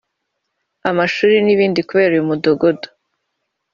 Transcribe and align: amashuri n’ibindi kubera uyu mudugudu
amashuri 0.89 1.35
n’ibindi 1.45 1.79
kubera 1.87 2.11
uyu 2.13 2.27
mudugudu 2.29 2.87